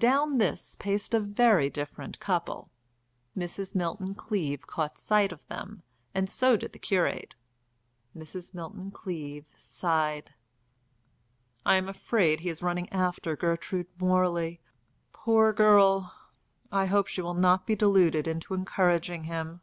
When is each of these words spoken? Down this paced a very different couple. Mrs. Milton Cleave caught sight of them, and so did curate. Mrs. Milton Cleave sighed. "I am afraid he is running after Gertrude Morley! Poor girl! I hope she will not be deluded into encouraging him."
Down 0.00 0.38
this 0.38 0.74
paced 0.80 1.14
a 1.14 1.20
very 1.20 1.70
different 1.70 2.18
couple. 2.18 2.68
Mrs. 3.36 3.76
Milton 3.76 4.12
Cleave 4.12 4.66
caught 4.66 4.98
sight 4.98 5.30
of 5.30 5.46
them, 5.46 5.84
and 6.12 6.28
so 6.28 6.56
did 6.56 6.76
curate. 6.82 7.36
Mrs. 8.16 8.52
Milton 8.52 8.90
Cleave 8.90 9.44
sighed. 9.54 10.34
"I 11.64 11.76
am 11.76 11.88
afraid 11.88 12.40
he 12.40 12.48
is 12.48 12.60
running 12.60 12.92
after 12.92 13.36
Gertrude 13.36 13.92
Morley! 14.00 14.60
Poor 15.12 15.52
girl! 15.52 16.12
I 16.72 16.86
hope 16.86 17.06
she 17.06 17.22
will 17.22 17.34
not 17.34 17.64
be 17.64 17.76
deluded 17.76 18.26
into 18.26 18.54
encouraging 18.54 19.22
him." 19.30 19.60